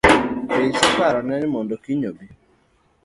[0.51, 2.27] Be iseparo ne ni mondo kiny obi?